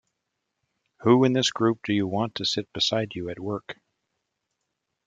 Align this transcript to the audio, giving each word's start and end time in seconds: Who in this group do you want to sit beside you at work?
Who 1.01 1.23
in 1.25 1.33
this 1.33 1.51
group 1.51 1.81
do 1.83 1.93
you 1.93 2.07
want 2.07 2.33
to 2.33 2.43
sit 2.45 2.73
beside 2.73 3.13
you 3.13 3.29
at 3.29 3.39
work? 3.39 3.77